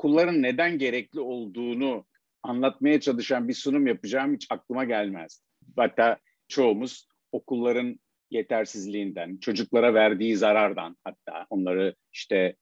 [0.00, 2.06] okulların neden gerekli olduğunu
[2.42, 5.42] anlatmaya çalışan bir sunum yapacağım hiç aklıma gelmez.
[5.76, 8.00] Hatta çoğumuz okulların
[8.30, 12.56] yetersizliğinden, çocuklara verdiği zarardan hatta onları işte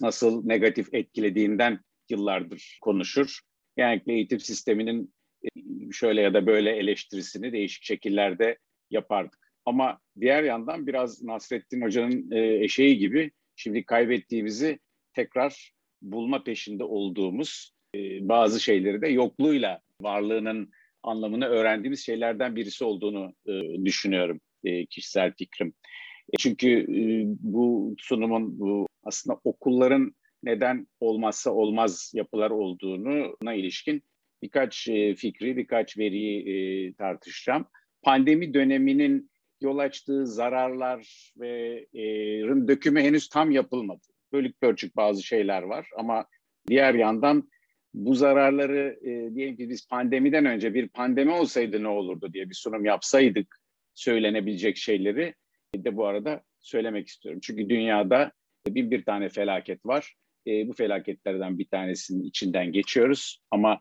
[0.00, 1.80] nasıl negatif etkilediğinden
[2.10, 3.40] yıllardır konuşur.
[3.76, 5.48] Genellikle eğitim sisteminin e,
[5.92, 8.58] şöyle ya da böyle eleştirisini değişik şekillerde
[8.90, 9.52] yapardık.
[9.64, 14.78] Ama diğer yandan biraz Nasrettin Hoca'nın e, eşeği gibi şimdi kaybettiğimizi
[15.12, 20.70] tekrar bulma peşinde olduğumuz e, bazı şeyleri de yokluğuyla varlığının
[21.02, 23.34] anlamını öğrendiğimiz şeylerden birisi olduğunu
[23.84, 24.40] düşünüyorum
[24.90, 25.74] kişisel fikrim.
[26.38, 26.86] Çünkü
[27.40, 34.02] bu sunumun bu aslında okulların neden olmazsa olmaz yapılar olduğuna ilişkin
[34.42, 34.84] birkaç
[35.16, 37.66] fikri, birkaç veriyi tartışacağım.
[38.02, 39.30] Pandemi döneminin
[39.60, 41.86] yol açtığı zararlar ve
[42.68, 44.07] dökümü henüz tam yapılmadı.
[44.32, 46.26] Bölük pörçük bazı şeyler var ama
[46.68, 47.48] diğer yandan
[47.94, 52.54] bu zararları e, diyelim ki biz pandemiden önce bir pandemi olsaydı ne olurdu diye bir
[52.54, 53.56] sunum yapsaydık
[53.94, 55.34] söylenebilecek şeyleri
[55.76, 57.40] de bu arada söylemek istiyorum.
[57.42, 58.32] Çünkü dünyada
[58.68, 60.14] bin bir tane felaket var.
[60.46, 63.80] E, bu felaketlerden bir tanesinin içinden geçiyoruz ama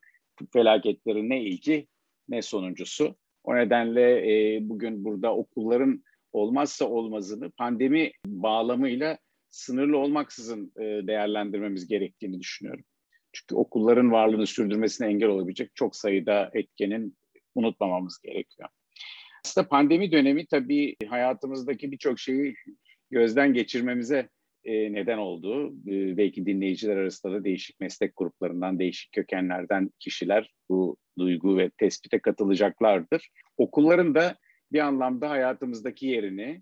[0.54, 1.88] felaketlerin ne ilki
[2.30, 3.16] ne sonuncusu.
[3.44, 9.18] O nedenle e, bugün burada okulların olmazsa olmazını pandemi bağlamıyla
[9.52, 12.84] sınırlı olmaksızın e, değerlendirmemiz gerektiğini düşünüyorum.
[13.34, 17.18] Çünkü okulların varlığını sürdürmesine engel olabilecek çok sayıda etkenin
[17.56, 18.70] unutmamamız gerekiyor.
[19.46, 22.56] Aslında pandemi dönemi tabii hayatımızdaki birçok şeyi
[23.12, 24.30] gözden geçirmemize
[24.64, 25.74] e, neden oldu.
[25.88, 32.20] E, belki dinleyiciler arasında da değişik meslek gruplarından, değişik kökenlerden kişiler bu duygu ve tespite
[32.20, 33.30] katılacaklardır.
[33.58, 34.36] Okulların da
[34.72, 36.62] bir anlamda hayatımızdaki yerini,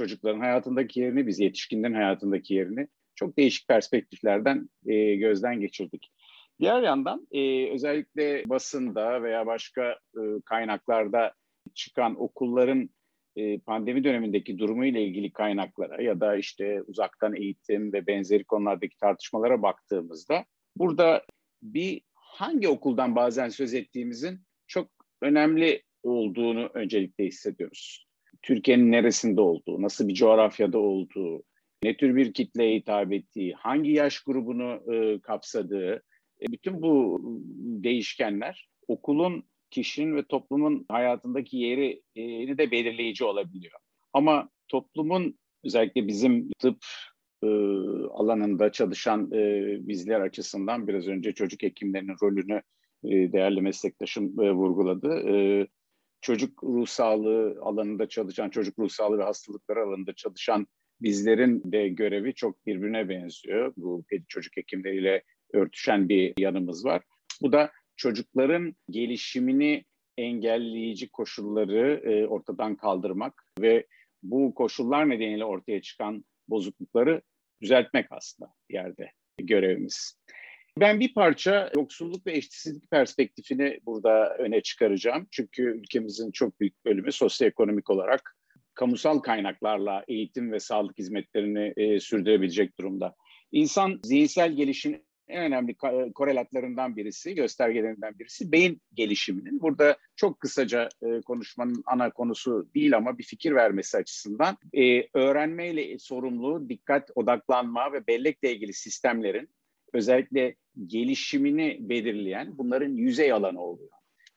[0.00, 6.12] çocukların hayatındaki yerini, biz yetişkinlerin hayatındaki yerini çok değişik perspektiflerden e, gözden geçirdik.
[6.60, 11.34] Diğer yandan e, özellikle basında veya başka e, kaynaklarda
[11.74, 12.90] çıkan okulların
[13.36, 18.96] e, pandemi dönemindeki durumu ile ilgili kaynaklara ya da işte uzaktan eğitim ve benzeri konulardaki
[18.96, 20.44] tartışmalara baktığımızda
[20.76, 21.24] burada
[21.62, 24.90] bir hangi okuldan bazen söz ettiğimizin çok
[25.22, 28.09] önemli olduğunu öncelikle hissediyoruz.
[28.42, 31.42] Türkiye'nin neresinde olduğu, nasıl bir coğrafyada olduğu,
[31.82, 35.94] ne tür bir kitleye hitap ettiği, hangi yaş grubunu e, kapsadığı,
[36.42, 37.20] e, bütün bu
[37.84, 43.80] değişkenler okulun kişinin ve toplumun hayatındaki yeri e, de belirleyici olabiliyor.
[44.12, 46.78] Ama toplumun özellikle bizim tıp
[47.42, 47.46] e,
[48.10, 52.62] alanında çalışan e, bizler açısından biraz önce çocuk hekimlerinin rolünü
[53.04, 55.28] e, değerli meslektaşım e, vurguladı.
[55.28, 55.66] E,
[56.20, 60.66] çocuk ruh sağlığı alanında çalışan, çocuk ruh sağlığı ve hastalıkları alanında çalışan
[61.02, 63.72] bizlerin de görevi çok birbirine benziyor.
[63.76, 65.22] Bu çocuk hekimleriyle
[65.52, 67.02] örtüşen bir yanımız var.
[67.42, 69.84] Bu da çocukların gelişimini
[70.18, 73.86] engelleyici koşulları e, ortadan kaldırmak ve
[74.22, 77.22] bu koşullar nedeniyle ortaya çıkan bozuklukları
[77.62, 80.14] düzeltmek aslında yerde görevimiz.
[80.80, 85.26] Ben bir parça yoksulluk ve eşitsizlik perspektifini burada öne çıkaracağım.
[85.30, 88.36] Çünkü ülkemizin çok büyük bölümü sosyoekonomik olarak
[88.74, 93.14] kamusal kaynaklarla eğitim ve sağlık hizmetlerini e, sürdürebilecek durumda.
[93.52, 95.76] İnsan zihinsel gelişim en önemli
[96.14, 99.60] korelatlarından birisi, göstergelerinden birisi beyin gelişiminin.
[99.60, 105.98] Burada çok kısaca e, konuşmanın ana konusu değil ama bir fikir vermesi açısından e, öğrenmeyle
[105.98, 109.48] sorumlu dikkat, odaklanma ve bellekle ilgili sistemlerin
[109.92, 110.54] özellikle
[110.86, 113.90] gelişimini belirleyen bunların yüzey alanı oluyor.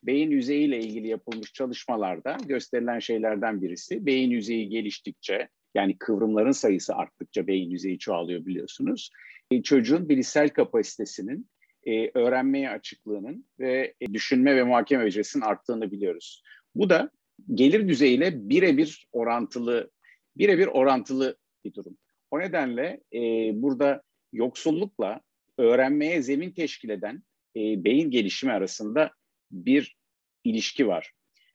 [0.03, 7.47] Beyin yüzeyiyle ilgili yapılmış çalışmalarda gösterilen şeylerden birisi beyin yüzeyi geliştikçe yani kıvrımların sayısı arttıkça
[7.47, 9.09] beyin yüzeyi çoğalıyor biliyorsunuz.
[9.51, 11.47] E, çocuğun bilişsel kapasitesinin,
[11.85, 16.43] e, öğrenmeye açıklığının ve e, düşünme ve muhakeme becerisinin arttığını biliyoruz.
[16.75, 17.11] Bu da
[17.53, 19.91] gelir düzeyiyle birebir orantılı,
[20.37, 21.97] birebir orantılı bir durum.
[22.31, 23.19] O nedenle e,
[23.61, 24.01] burada
[24.33, 25.21] yoksullukla
[25.57, 27.23] öğrenmeye zemin teşkil eden
[27.55, 29.11] e, beyin gelişimi arasında
[29.51, 29.95] bir
[30.43, 31.11] ilişki var.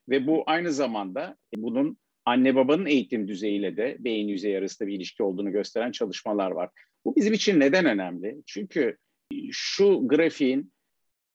[0.09, 5.23] Ve bu aynı zamanda bunun anne babanın eğitim düzeyiyle de beyin yüzeyi arasında bir ilişki
[5.23, 6.71] olduğunu gösteren çalışmalar var.
[7.05, 8.37] Bu bizim için neden önemli?
[8.47, 8.97] Çünkü
[9.51, 10.73] şu grafiğin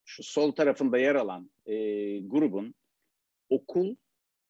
[0.05, 1.75] şu sol tarafında yer alan e,
[2.19, 2.75] grubun
[3.49, 3.95] okul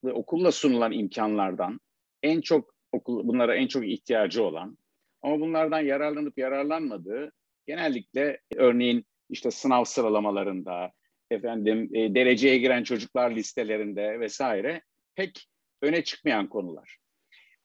[0.03, 1.79] ve okulla sunulan imkanlardan
[2.23, 4.77] en çok okul bunlara en çok ihtiyacı olan
[5.21, 7.31] ama bunlardan yararlanıp yararlanmadığı
[7.67, 10.91] genellikle örneğin işte sınav sıralamalarında
[11.31, 14.81] efendim e, dereceye giren çocuklar listelerinde vesaire
[15.15, 15.47] pek
[15.81, 16.97] öne çıkmayan konular.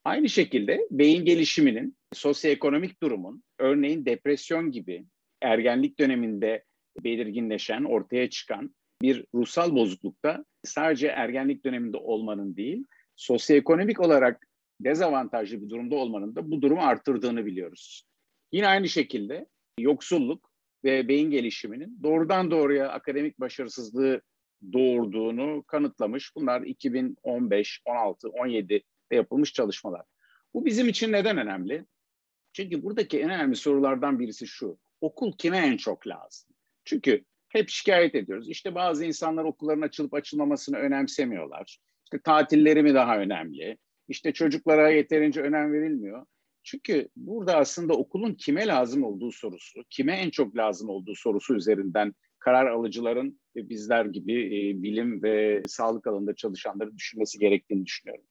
[0.05, 5.05] Aynı şekilde beyin gelişiminin, sosyoekonomik durumun, örneğin depresyon gibi
[5.43, 6.65] ergenlik döneminde
[7.05, 12.85] belirginleşen, ortaya çıkan bir ruhsal bozuklukta sadece ergenlik döneminde olmanın değil,
[13.17, 14.47] sosyoekonomik olarak
[14.81, 18.05] dezavantajlı bir durumda olmanın da bu durumu arttırdığını biliyoruz.
[18.53, 19.47] Yine aynı şekilde
[19.79, 20.51] yoksulluk
[20.85, 24.23] ve beyin gelişiminin doğrudan doğruya akademik başarısızlığı
[24.73, 26.37] doğurduğunu kanıtlamış.
[26.37, 28.83] Bunlar 2015, 16, 17'de
[29.17, 30.03] yapılmış çalışmalar.
[30.55, 31.85] Bu bizim için neden önemli?
[32.53, 34.79] Çünkü buradaki en önemli sorulardan birisi şu.
[35.01, 36.51] Okul kime en çok lazım?
[36.85, 38.49] Çünkü hep şikayet ediyoruz.
[38.49, 41.79] İşte bazı insanlar okulların açılıp açılmamasını önemsemiyorlar.
[42.05, 43.79] İşte tatilleri mi daha önemli?
[44.09, 46.27] İşte çocuklara yeterince önem verilmiyor.
[46.70, 52.15] Çünkü burada aslında okulun kime lazım olduğu sorusu, kime en çok lazım olduğu sorusu üzerinden
[52.38, 58.25] karar alıcıların ve bizler gibi e, bilim ve sağlık alanında çalışanları düşünmesi gerektiğini düşünüyorum.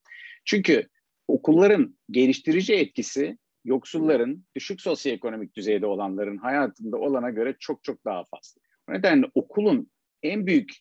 [0.46, 0.88] Çünkü
[1.28, 8.62] okulların geliştirici etkisi yoksulların, düşük sosyoekonomik düzeyde olanların hayatında olana göre çok çok daha fazla.
[8.90, 9.92] O nedenle okulun
[10.24, 10.72] en büyük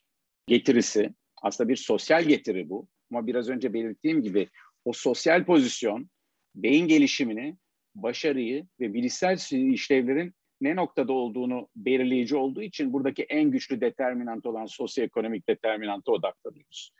[0.46, 2.88] getirisi, aslında bir sosyal getiri bu.
[3.10, 4.48] Ama biraz önce belirttiğim gibi
[4.84, 6.08] o sosyal pozisyon,
[6.56, 7.56] beyin gelişimini,
[7.94, 9.38] başarıyı ve bilişsel
[9.72, 16.92] işlevlerin ne noktada olduğunu belirleyici olduğu için buradaki en güçlü determinant olan sosyoekonomik determinanta odaklanıyoruz.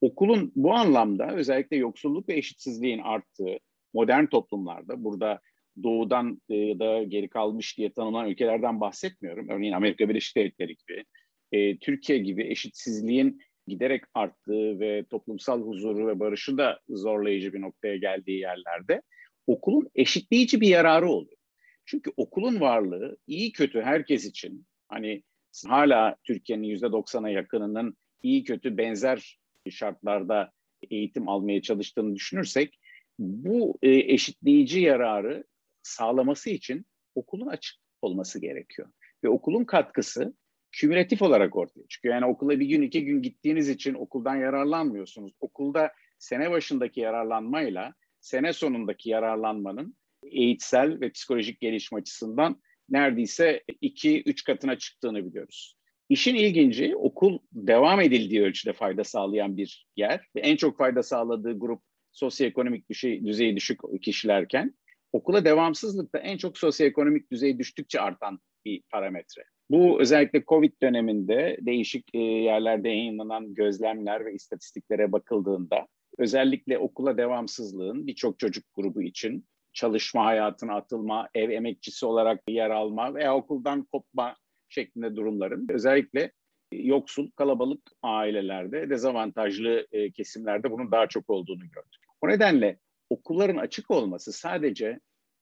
[0.00, 3.58] Okulun bu anlamda özellikle yoksulluk ve eşitsizliğin arttığı
[3.94, 5.40] modern toplumlarda burada
[5.82, 9.48] doğudan e, ya da geri kalmış diye tanınan ülkelerden bahsetmiyorum.
[9.48, 11.04] Örneğin Amerika Birleşik Devletleri gibi,
[11.52, 17.96] e, Türkiye gibi eşitsizliğin giderek arttığı ve toplumsal huzuru ve barışı da zorlayıcı bir noktaya
[17.96, 19.02] geldiği yerlerde
[19.46, 21.36] okulun eşitleyici bir yararı oluyor.
[21.84, 25.22] Çünkü okulun varlığı iyi kötü herkes için hani
[25.66, 29.38] hala Türkiye'nin yüzde doksana yakınının iyi kötü benzer
[29.70, 30.52] şartlarda
[30.90, 32.78] eğitim almaya çalıştığını düşünürsek
[33.18, 35.44] bu e, eşitleyici yararı
[35.82, 38.88] sağlaması için okulun açık olması gerekiyor.
[39.24, 40.34] Ve okulun katkısı
[40.72, 42.14] kümülatif olarak ortaya çıkıyor.
[42.14, 45.32] Yani okula bir gün iki gün gittiğiniz için okuldan yararlanmıyorsunuz.
[45.40, 54.44] Okulda sene başındaki yararlanmayla sene sonundaki yararlanmanın eğitsel ve psikolojik gelişim açısından neredeyse iki üç
[54.44, 55.76] katına çıktığını biliyoruz.
[56.08, 61.58] İşin ilginci okul devam edildiği ölçüde fayda sağlayan bir yer ve en çok fayda sağladığı
[61.58, 61.82] grup
[62.12, 64.74] sosyoekonomik düzey, düzeyi düşük kişilerken
[65.12, 69.44] okula devamsızlıkta en çok sosyoekonomik düzey düştükçe artan bir parametre.
[69.72, 75.86] Bu özellikle Covid döneminde değişik e, yerlerde yayınlanan gözlemler ve istatistiklere bakıldığında
[76.18, 83.14] özellikle okula devamsızlığın birçok çocuk grubu için çalışma hayatına atılma, ev emekçisi olarak yer alma
[83.14, 84.36] veya okuldan kopma
[84.68, 86.32] şeklinde durumların özellikle
[86.72, 92.02] yoksul, kalabalık ailelerde, dezavantajlı e, kesimlerde bunun daha çok olduğunu gördük.
[92.20, 92.78] O nedenle
[93.10, 95.00] okulların açık olması sadece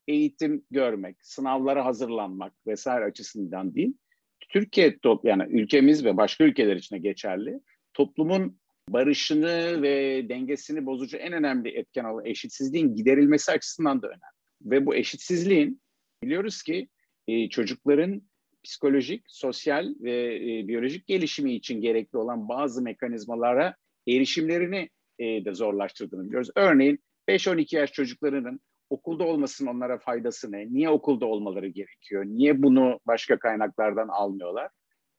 [0.09, 3.95] eğitim görmek, sınavlara hazırlanmak vesaire açısından değil,
[4.51, 7.61] Türkiye yani ülkemiz ve başka ülkeler için de geçerli.
[7.95, 14.21] Toplumun barışını ve dengesini bozucu en önemli etken olan eşitsizliğin giderilmesi açısından da önemli.
[14.63, 15.81] Ve bu eşitsizliğin
[16.23, 16.89] biliyoruz ki
[17.29, 18.23] e, çocukların
[18.65, 23.75] psikolojik, sosyal ve e, biyolojik gelişimi için gerekli olan bazı mekanizmalara
[24.09, 26.51] erişimlerini e, de zorlaştırdığını biliyoruz.
[26.57, 26.99] Örneğin
[27.29, 30.73] 5-12 yaş çocuklarının okulda olmasının onlara faydası ne?
[30.73, 32.25] Niye okulda olmaları gerekiyor?
[32.27, 34.71] Niye bunu başka kaynaklardan almıyorlar?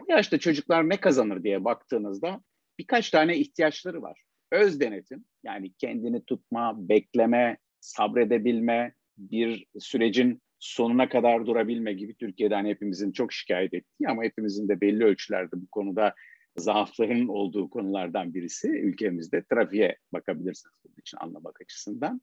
[0.02, 2.42] Bu yaşta çocuklar ne kazanır diye baktığınızda
[2.80, 4.24] birkaç tane ihtiyaçları var.
[4.52, 13.12] Öz denetim yani kendini tutma, bekleme, sabredebilme, bir sürecin sonuna kadar durabilme gibi Türkiye'den hepimizin
[13.12, 16.14] çok şikayet ettiği ama hepimizin de belli ölçülerde bu konuda
[16.58, 19.44] zaafların olduğu konulardan birisi ülkemizde.
[19.44, 22.22] Trafiğe bakabilirsiniz bunun için anlamak açısından.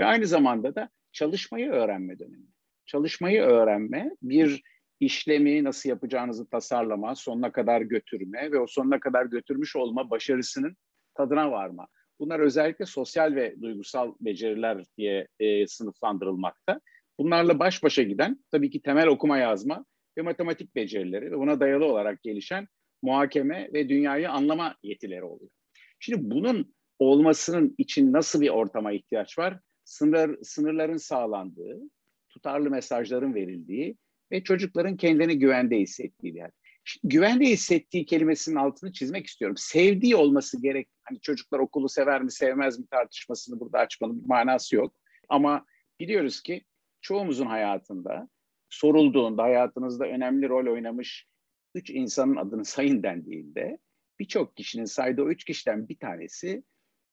[0.00, 2.46] Ve aynı zamanda da çalışmayı öğrenme dönemi.
[2.86, 4.62] Çalışmayı öğrenme bir
[5.00, 10.76] işlemi nasıl yapacağınızı tasarlama, sonuna kadar götürme ve o sonuna kadar götürmüş olma başarısının
[11.14, 11.86] tadına varma.
[12.20, 16.80] Bunlar özellikle sosyal ve duygusal beceriler diye e, sınıflandırılmakta.
[17.18, 19.84] Bunlarla baş başa giden tabii ki temel okuma yazma
[20.18, 22.68] ve matematik becerileri ve buna dayalı olarak gelişen
[23.02, 25.50] muhakeme ve dünyayı anlama yetileri oluyor.
[25.98, 29.60] Şimdi bunun olmasının için nasıl bir ortama ihtiyaç var?
[29.88, 31.80] Sınır, sınırların sağlandığı,
[32.28, 33.96] tutarlı mesajların verildiği
[34.32, 36.50] ve çocukların kendini güvende hissettiği yer.
[36.84, 39.56] Şimdi güvende hissettiği kelimesinin altını çizmek istiyorum.
[39.56, 40.88] Sevdiği olması gerek.
[41.02, 44.96] Hani çocuklar okulu sever mi sevmez mi tartışmasını burada açmanın bir manası yok.
[45.28, 45.66] Ama
[46.00, 46.64] biliyoruz ki
[47.00, 48.28] çoğumuzun hayatında
[48.70, 51.26] sorulduğunda hayatınızda önemli rol oynamış
[51.74, 53.78] üç insanın adını sayın dendiğinde
[54.18, 56.62] birçok kişinin saydığı o üç kişiden bir tanesi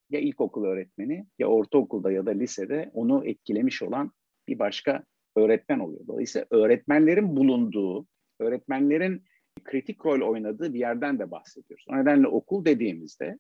[0.10, 4.12] ya ilkokul öğretmeni ya ortaokulda ya da lisede onu etkilemiş olan
[4.48, 5.04] bir başka
[5.36, 6.08] öğretmen oluyor.
[6.08, 8.08] Dolayısıyla öğretmenlerin bulunduğu
[8.40, 9.24] öğretmenlerin
[9.64, 11.86] kritik rol oynadığı bir yerden de bahsediyoruz.
[11.90, 13.40] O nedenle okul dediğimizde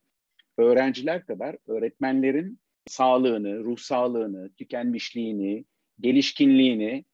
[0.57, 5.65] öğrenciler kadar öğretmenlerin sağlığını, ruh sağlığını, tükenmişliğini,
[5.99, 7.05] gelişkinliğini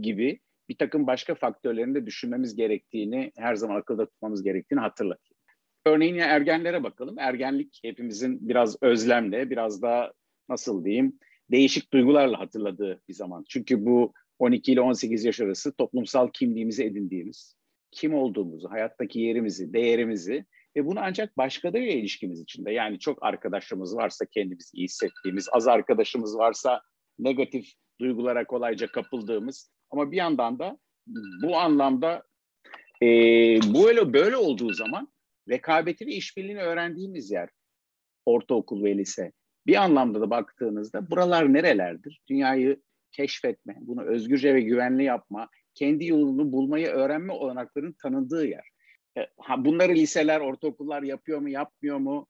[0.00, 5.39] gibi bir takım başka faktörlerini de düşünmemiz gerektiğini, her zaman akılda tutmamız gerektiğini hatırlatayım.
[5.86, 7.18] Örneğin ya ergenlere bakalım.
[7.18, 10.12] Ergenlik hepimizin biraz özlemle, biraz da
[10.48, 11.18] nasıl diyeyim,
[11.50, 13.44] değişik duygularla hatırladığı bir zaman.
[13.48, 17.56] Çünkü bu 12 ile 18 yaş arası toplumsal kimliğimizi edindiğimiz,
[17.90, 20.44] kim olduğumuzu, hayattaki yerimizi, değerimizi
[20.76, 22.72] ve bunu ancak başkalarıyla ilişkimiz içinde.
[22.72, 26.82] Yani çok arkadaşımız varsa kendimizi iyi hissettiğimiz, az arkadaşımız varsa
[27.18, 30.78] negatif duygulara kolayca kapıldığımız ama bir yandan da
[31.42, 32.22] bu anlamda
[33.02, 33.06] e,
[33.74, 35.08] bu öyle böyle olduğu zaman
[35.48, 37.48] rekabeti ve işbirliğini öğrendiğimiz yer
[38.26, 39.32] ortaokul ve lise.
[39.66, 42.22] Bir anlamda da baktığınızda buralar nerelerdir?
[42.28, 42.80] Dünyayı
[43.12, 48.68] keşfetme, bunu özgürce ve güvenli yapma, kendi yolunu bulmayı öğrenme olanaklarının tanındığı yer.
[49.18, 52.26] E, ha, bunları liseler, ortaokullar yapıyor mu, yapmıyor mu?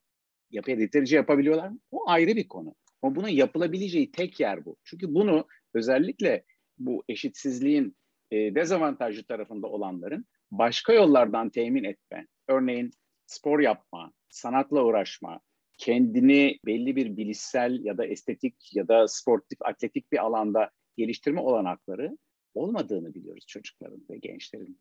[0.50, 1.78] Yap yeterince yapabiliyorlar mı?
[1.90, 2.74] O ayrı bir konu.
[3.02, 4.76] Ama bunun yapılabileceği tek yer bu.
[4.84, 6.44] Çünkü bunu özellikle
[6.78, 7.96] bu eşitsizliğin
[8.30, 12.90] e, dezavantajlı tarafında olanların başka yollardan temin etme, örneğin
[13.30, 15.40] spor yapma, sanatla uğraşma,
[15.78, 22.18] kendini belli bir bilişsel ya da estetik ya da sportif, atletik bir alanda geliştirme olanakları
[22.54, 24.78] olmadığını biliyoruz çocukların ve gençlerin.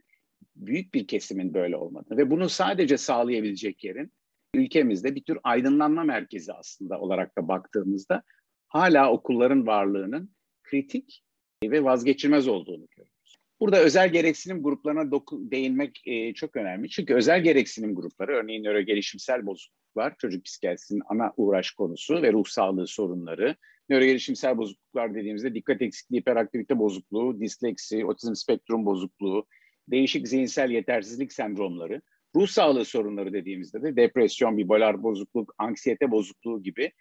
[0.56, 4.12] Büyük bir kesimin böyle olmadığını ve bunu sadece sağlayabilecek yerin
[4.54, 8.24] ülkemizde bir tür aydınlanma merkezi aslında olarak da baktığımızda
[8.68, 11.24] hala okulların varlığının kritik
[11.64, 13.19] ve vazgeçilmez olduğunu görüyoruz.
[13.60, 16.90] Burada özel gereksinim gruplarına doku- değinmek e, çok önemli.
[16.90, 22.46] Çünkü özel gereksinim grupları, örneğin nöro gelişimsel bozukluklar, çocuk psikiyatrisinin ana uğraş konusu ve ruh
[22.46, 23.56] sağlığı sorunları.
[23.90, 29.46] Nöro gelişimsel bozukluklar dediğimizde dikkat eksikliği, hiperaktivite bozukluğu, disleksi, otizm spektrum bozukluğu,
[29.88, 32.02] değişik zihinsel yetersizlik sendromları,
[32.36, 36.92] ruh sağlığı sorunları dediğimizde de depresyon, bipolar bozukluk, anksiyete bozukluğu gibi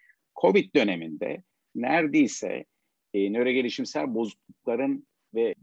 [0.41, 1.43] COVID döneminde
[1.75, 2.65] neredeyse
[3.13, 5.55] e, nörogelişimsel bozuklukların ve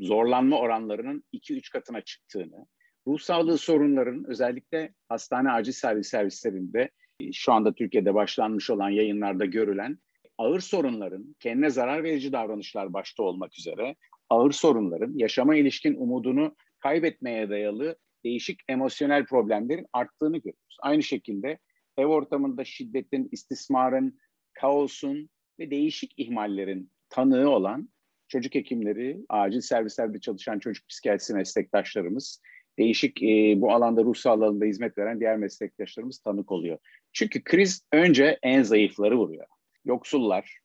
[0.00, 2.66] zorlanma oranlarının 2-3 katına çıktığını,
[3.06, 9.44] ruh sağlığı sorunlarının özellikle hastane acil servis servislerinde e, şu anda Türkiye'de başlanmış olan yayınlarda
[9.44, 9.98] görülen
[10.38, 13.96] ağır sorunların, kendine zarar verici davranışlar başta olmak üzere
[14.30, 20.76] ağır sorunların yaşama ilişkin umudunu kaybetmeye dayalı değişik emosyonel problemlerin arttığını görüyoruz.
[20.82, 21.58] Aynı şekilde
[21.96, 24.18] ev ortamında şiddetin, istismarın,
[24.52, 27.88] kaosun ve değişik ihmallerin tanığı olan
[28.34, 32.40] çocuk hekimleri, acil servislerde çalışan çocuk psikiyatrisi meslektaşlarımız,
[32.78, 36.78] değişik e, bu alanda ruh sağlığında hizmet veren diğer meslektaşlarımız tanık oluyor.
[37.12, 39.46] Çünkü kriz önce en zayıfları vuruyor.
[39.84, 40.58] Yoksullar,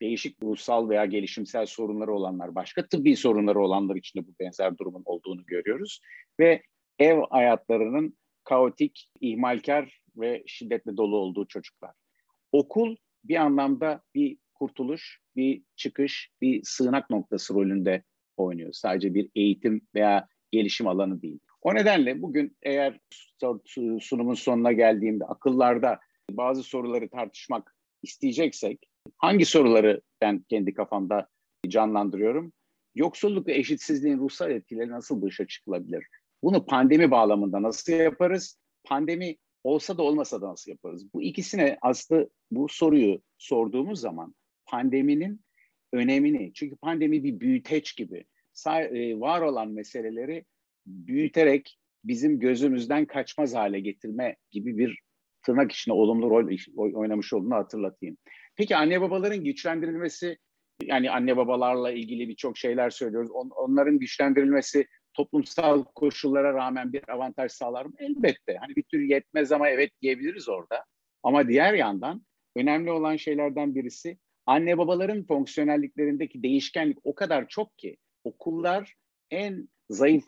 [0.00, 5.02] değişik ruhsal veya gelişimsel sorunları olanlar, başka tıbbi sorunları olanlar için de bu benzer durumun
[5.04, 6.00] olduğunu görüyoruz.
[6.40, 6.62] Ve
[6.98, 11.92] ev hayatlarının kaotik, ihmalkar ve şiddetle dolu olduğu çocuklar.
[12.52, 18.02] Okul bir anlamda bir kurtuluş, bir çıkış, bir sığınak noktası rolünde
[18.36, 18.72] oynuyor.
[18.72, 21.38] Sadece bir eğitim veya gelişim alanı değil.
[21.62, 23.00] O nedenle bugün eğer
[24.00, 26.00] sunumun sonuna geldiğimde akıllarda
[26.30, 28.78] bazı soruları tartışmak isteyeceksek
[29.16, 31.28] hangi soruları ben kendi kafamda
[31.68, 32.52] canlandırıyorum?
[32.94, 36.06] Yoksulluk ve eşitsizliğin ruhsal etkileri nasıl dışa çıkılabilir?
[36.42, 38.58] Bunu pandemi bağlamında nasıl yaparız?
[38.84, 41.14] Pandemi olsa da olmasa da nasıl yaparız?
[41.14, 44.34] Bu ikisine aslında bu soruyu sorduğumuz zaman
[44.66, 45.40] pandeminin
[45.92, 48.24] önemini, çünkü pandemi bir büyüteç gibi
[48.66, 50.44] e, var olan meseleleri
[50.86, 54.98] büyüterek bizim gözümüzden kaçmaz hale getirme gibi bir
[55.42, 58.16] tırnak içinde olumlu rol oynamış olduğunu hatırlatayım.
[58.56, 60.38] Peki anne babaların güçlendirilmesi,
[60.82, 63.30] yani anne babalarla ilgili birçok şeyler söylüyoruz.
[63.30, 67.92] On, onların güçlendirilmesi toplumsal koşullara rağmen bir avantaj sağlar mı?
[67.98, 68.56] Elbette.
[68.60, 70.84] Hani bir tür yetmez ama evet diyebiliriz orada.
[71.22, 72.22] Ama diğer yandan
[72.56, 78.94] önemli olan şeylerden birisi anne babaların fonksiyonelliklerindeki değişkenlik o kadar çok ki okullar
[79.30, 80.24] en zayıf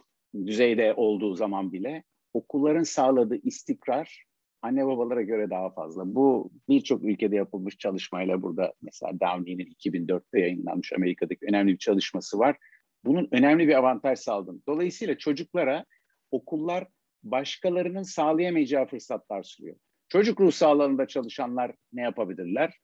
[0.47, 4.25] düzeyde olduğu zaman bile okulların sağladığı istikrar
[4.63, 6.15] anne babalara göre daha fazla.
[6.15, 12.57] Bu birçok ülkede yapılmış çalışmayla burada mesela Downey'nin 2004'te yayınlanmış Amerika'daki önemli bir çalışması var.
[13.05, 14.63] Bunun önemli bir avantaj sağladım.
[14.69, 15.85] Dolayısıyla çocuklara
[16.31, 16.87] okullar
[17.23, 19.77] başkalarının sağlayamayacağı fırsatlar sunuyor.
[20.09, 22.79] Çocuk ruh sağlığında çalışanlar ne yapabilirler?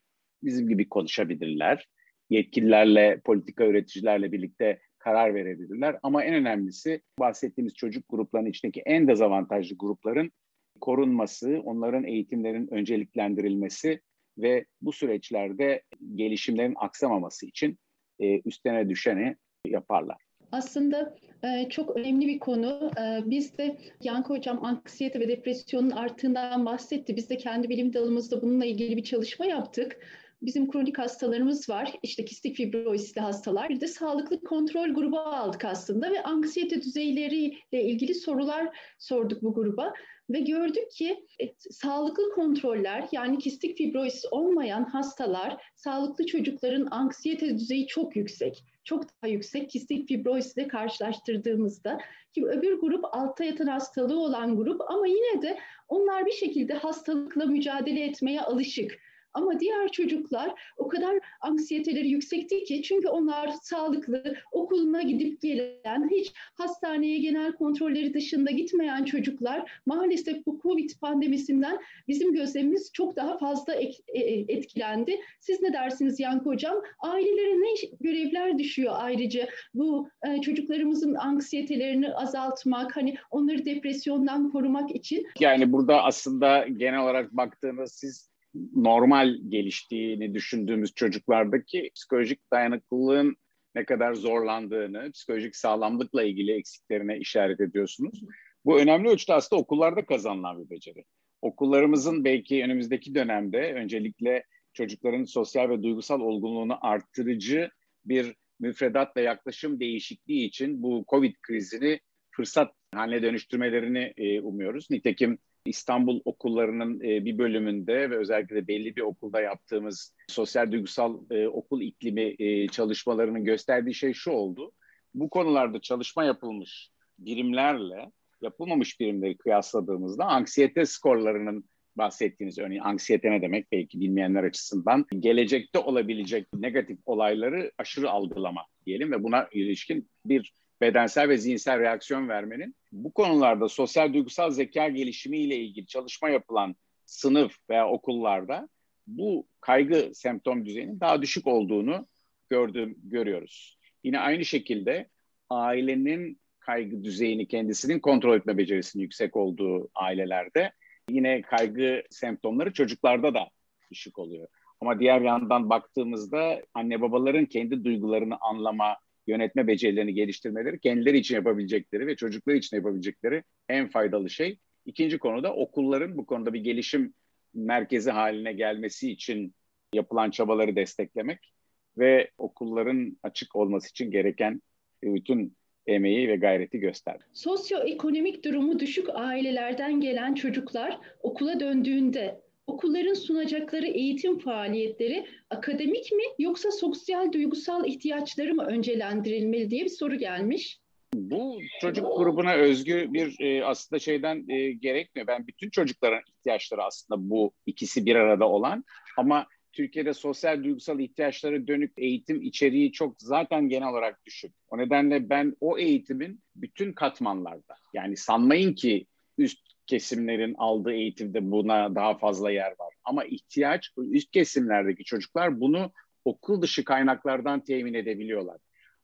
[0.44, 1.88] Bizim gibi konuşabilirler.
[2.30, 5.96] Yetkililerle, politika üreticilerle birlikte karar verebilirler.
[6.02, 10.32] Ama en önemlisi bahsettiğimiz çocuk gruplarının içindeki en dezavantajlı grupların
[10.80, 14.00] korunması, onların eğitimlerin önceliklendirilmesi
[14.38, 15.82] ve bu süreçlerde
[16.14, 17.78] gelişimlerin aksamaması için
[18.20, 19.36] e, üstlerine düşeni
[19.66, 20.16] yaparlar.
[20.52, 22.90] Aslında e, çok önemli bir konu.
[22.98, 27.16] E, biz de Yankı Hocam anksiyete ve depresyonun arttığından bahsetti.
[27.16, 30.00] Biz de kendi bilim dalımızda bununla ilgili bir çalışma yaptık.
[30.44, 31.92] Bizim kronik hastalarımız var.
[32.02, 33.68] İşte kistik fibrozisli hastalar.
[33.68, 39.92] Bir de sağlıklı kontrol grubu aldık aslında ve anksiyete düzeyleriyle ilgili sorular sorduk bu gruba.
[40.30, 47.86] Ve gördük ki e, sağlıklı kontroller yani kistik fibrozis olmayan hastalar, sağlıklı çocukların anksiyete düzeyi
[47.86, 48.64] çok yüksek.
[48.84, 51.98] Çok daha yüksek kistik fibrozis ile karşılaştırdığımızda
[52.34, 55.58] ki öbür grup altta yatan hastalığı olan grup ama yine de
[55.88, 58.98] onlar bir şekilde hastalıkla mücadele etmeye alışık.
[59.34, 66.32] Ama diğer çocuklar o kadar anksiyeteleri yüksekti ki çünkü onlar sağlıklı, okuluna gidip gelen, hiç
[66.54, 73.74] hastaneye genel kontrolleri dışında gitmeyen çocuklar maalesef bu Covid pandemisinden bizim gözlemimiz çok daha fazla
[73.74, 75.20] e, e, etkilendi.
[75.40, 76.82] Siz ne dersiniz Yankı Hocam?
[76.98, 85.26] Ailelere ne görevler düşüyor ayrıca bu e, çocuklarımızın anksiyetelerini azaltmak, hani onları depresyondan korumak için?
[85.40, 88.33] Yani burada aslında genel olarak baktığınız siz
[88.76, 93.37] normal geliştiğini düşündüğümüz çocuklardaki psikolojik dayanıklılığın
[93.75, 98.25] ne kadar zorlandığını, psikolojik sağlamlıkla ilgili eksiklerine işaret ediyorsunuz.
[98.64, 101.04] Bu önemli ölçüde aslında okullarda kazanılan bir beceri.
[101.42, 107.70] Okullarımızın belki önümüzdeki dönemde öncelikle çocukların sosyal ve duygusal olgunluğunu arttırıcı
[108.04, 114.90] bir müfredat ve yaklaşım değişikliği için bu COVID krizini fırsat haline dönüştürmelerini e, umuyoruz.
[114.90, 121.49] Nitekim İstanbul okullarının e, bir bölümünde ve özellikle belli bir okulda yaptığımız sosyal duygusal e,
[121.49, 124.73] okul iklimi e, çalışmalarının gösterdiği şey şu oldu.
[125.14, 128.11] Bu konularda çalışma yapılmış birimlerle
[128.42, 131.64] yapılmamış birimleri kıyasladığımızda anksiyete skorlarının
[131.97, 139.12] bahsettiğiniz örneğin anksiyete ne demek belki bilmeyenler açısından gelecekte olabilecek negatif olayları aşırı algılama diyelim
[139.12, 145.39] ve buna ilişkin bir bedensel ve zihinsel reaksiyon vermenin bu konularda sosyal duygusal zeka gelişimi
[145.39, 148.69] ile ilgili çalışma yapılan sınıf veya okullarda
[149.06, 152.06] bu kaygı semptom düzeyinin daha düşük olduğunu
[152.50, 153.78] gördüm görüyoruz.
[154.04, 155.08] Yine aynı şekilde
[155.50, 160.73] ailenin kaygı düzeyini kendisinin kontrol etme becerisinin yüksek olduğu ailelerde
[161.10, 163.49] yine kaygı semptomları çocuklarda da
[163.91, 164.49] düşük oluyor.
[164.80, 172.06] Ama diğer yandan baktığımızda anne babaların kendi duygularını anlama, yönetme becerilerini geliştirmeleri kendileri için yapabilecekleri
[172.06, 174.58] ve çocuklar için yapabilecekleri en faydalı şey.
[174.87, 177.15] İkinci konuda okulların bu konuda bir gelişim
[177.54, 179.54] merkezi haline gelmesi için
[179.95, 181.52] yapılan çabaları desteklemek
[181.99, 184.63] ve okulların açık olması için gereken
[185.02, 185.56] bütün
[185.87, 187.25] emeği ve gayreti gösterdi.
[187.32, 196.70] Sosyoekonomik durumu düşük ailelerden gelen çocuklar okula döndüğünde okulların sunacakları eğitim faaliyetleri akademik mi yoksa
[196.70, 200.80] sosyal duygusal ihtiyaçları mı öncelendirilmeli diye bir soru gelmiş.
[201.14, 205.26] Bu çocuk grubuna özgü bir e, aslında şeyden e, gerekmiyor.
[205.26, 208.84] Ben bütün çocukların ihtiyaçları aslında bu ikisi bir arada olan
[209.16, 214.54] ama Türkiye'de sosyal duygusal ihtiyaçlara dönük eğitim içeriği çok zaten genel olarak düşük.
[214.68, 219.06] O nedenle ben o eğitimin bütün katmanlarda yani sanmayın ki
[219.38, 222.94] üst kesimlerin aldığı eğitimde buna daha fazla yer var.
[223.04, 225.92] Ama ihtiyaç üst kesimlerdeki çocuklar bunu
[226.25, 228.56] okul dışı kaynaklardan temin edebiliyorlar.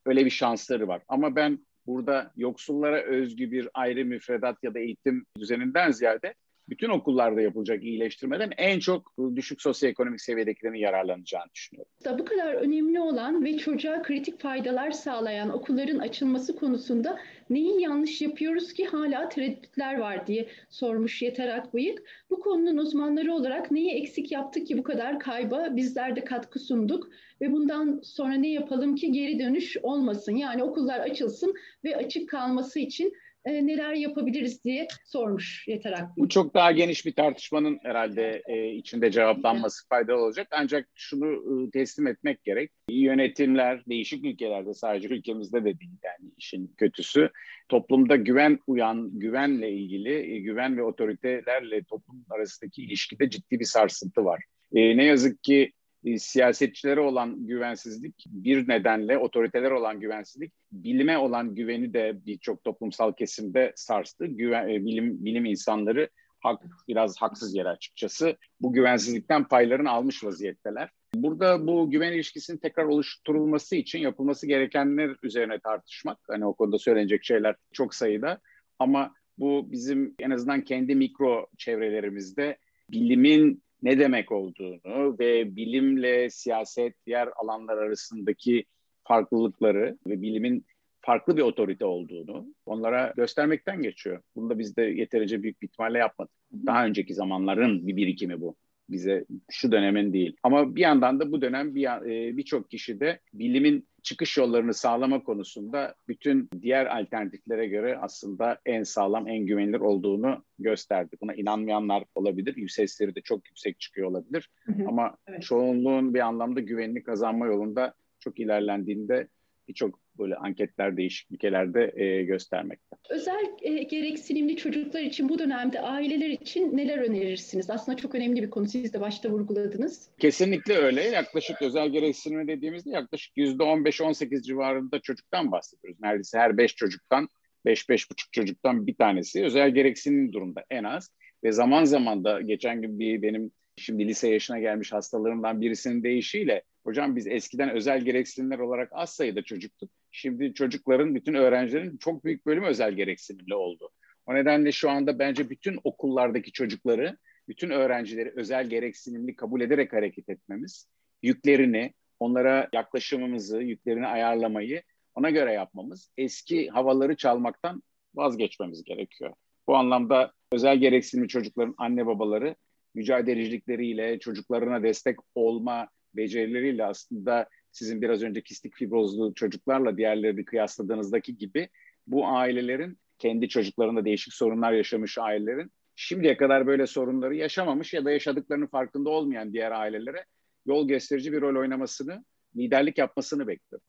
[0.07, 1.03] Öyle bir şansları var.
[1.09, 6.35] Ama ben burada yoksullara özgü bir ayrı müfredat ya da eğitim düzeninden ziyade
[6.71, 11.93] bütün okullarda yapılacak iyileştirmeden en çok düşük sosyoekonomik seviyedekilerin yararlanacağını düşünüyorum.
[12.05, 17.19] Da bu kadar önemli olan ve çocuğa kritik faydalar sağlayan okulların açılması konusunda
[17.51, 22.03] neyi yanlış yapıyoruz ki hala tereddütler var diye sormuş Yeter Akbıyık.
[22.31, 27.09] Bu konunun uzmanları olarak neyi eksik yaptık ki bu kadar kayba bizler de katkı sunduk
[27.41, 30.37] ve bundan sonra ne yapalım ki geri dönüş olmasın.
[30.37, 31.55] Yani okullar açılsın
[31.85, 33.13] ve açık kalması için
[33.45, 36.25] e, neler yapabiliriz diye sormuş Yeter Akgün.
[36.25, 40.49] Bu çok daha geniş bir tartışmanın herhalde e, içinde cevaplanması faydalı olacak.
[40.51, 41.27] Ancak şunu
[41.67, 42.71] e, teslim etmek gerek.
[42.89, 47.31] Yönetimler değişik ülkelerde sadece ülkemizde de değil yani işin kötüsü.
[47.69, 54.25] Toplumda güven uyan, güvenle ilgili, e, güven ve otoritelerle toplum arasındaki ilişkide ciddi bir sarsıntı
[54.25, 54.45] var.
[54.75, 55.73] E, ne yazık ki
[56.19, 63.73] siyasetçilere olan güvensizlik bir nedenle otoriteler olan güvensizlik bilime olan güveni de birçok toplumsal kesimde
[63.77, 64.27] sarstı.
[64.27, 66.09] Güven, e, bilim bilim insanları
[66.41, 70.91] hak biraz haksız yere açıkçası bu güvensizlikten paylarını almış vaziyetteler.
[71.15, 76.19] Burada bu güven ilişkisinin tekrar oluşturulması için yapılması gerekenler üzerine tartışmak.
[76.29, 78.41] Hani o konuda söylenecek şeyler çok sayıda
[78.79, 82.59] ama bu bizim en azından kendi mikro çevrelerimizde
[82.91, 88.65] bilimin ne demek olduğunu ve bilimle siyaset diğer alanlar arasındaki
[89.05, 90.67] farklılıkları ve bilimin
[91.01, 94.23] farklı bir otorite olduğunu onlara göstermekten geçiyor.
[94.37, 96.33] Bunu da biz de yeterince büyük bir ihtimalle yapmadık.
[96.67, 98.57] Daha önceki zamanların bir birikimi bu
[98.91, 100.37] bize şu dönemin değil.
[100.43, 105.23] Ama bir yandan da bu dönem bir e, birçok kişi de bilimin çıkış yollarını sağlama
[105.23, 111.17] konusunda bütün diğer alternatiflere göre aslında en sağlam, en güvenilir olduğunu gösterdi.
[111.21, 112.69] Buna inanmayanlar olabilir.
[112.69, 114.51] Sesleri de çok yüksek çıkıyor olabilir.
[114.65, 114.85] Hı hı.
[114.89, 115.43] Ama evet.
[115.43, 119.29] çoğunluğun bir anlamda güvenini kazanma yolunda çok ilerlendiğinde
[119.71, 122.97] birçok böyle anketler değişik ülkelerde e, göstermekte.
[123.11, 127.71] Özel e, gereksinimli çocuklar için bu dönemde aileler için neler önerirsiniz?
[127.71, 128.67] Aslında çok önemli bir konu.
[128.67, 130.11] Siz de başta vurguladınız.
[130.19, 131.03] Kesinlikle öyle.
[131.03, 136.01] Yaklaşık özel gereksinimi dediğimizde yaklaşık %15-18 civarında çocuktan bahsediyoruz.
[136.01, 137.29] Neredeyse her 5 çocuktan
[137.67, 141.11] 5-5,5 çocuktan bir tanesi özel gereksinim durumda en az.
[141.45, 146.63] Ve zaman zaman da geçen gün bir benim şimdi lise yaşına gelmiş hastalarımdan birisinin deyişiyle
[146.85, 149.91] hocam biz eskiden özel gereksinimler olarak az sayıda çocuktuk.
[150.11, 153.91] Şimdi çocukların, bütün öğrencilerin çok büyük bölümü özel gereksinimli oldu.
[154.27, 157.17] O nedenle şu anda bence bütün okullardaki çocukları,
[157.49, 160.89] bütün öğrencileri özel gereksinimli kabul ederek hareket etmemiz,
[161.23, 164.83] yüklerini, onlara yaklaşımımızı, yüklerini ayarlamayı
[165.15, 167.83] ona göre yapmamız, eski havaları çalmaktan
[168.15, 169.33] vazgeçmemiz gerekiyor.
[169.69, 172.57] Bu anlamda özel gereksinimli çocukların anne babaları
[172.95, 181.69] mücadelecilikleriyle, çocuklarına destek olma becerileriyle aslında sizin biraz önce kistik fibrozlu çocuklarla diğerlerini kıyasladığınızdaki gibi
[182.07, 188.11] bu ailelerin kendi çocuklarında değişik sorunlar yaşamış ailelerin şimdiye kadar böyle sorunları yaşamamış ya da
[188.11, 190.25] yaşadıklarının farkında olmayan diğer ailelere
[190.67, 192.25] yol gösterici bir rol oynamasını,
[192.57, 193.79] liderlik yapmasını bekliyorum.